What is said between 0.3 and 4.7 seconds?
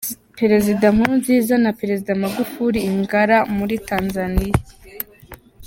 Perezida Nkurunziza na Perezida Magufuri i Ngara muri Tanzania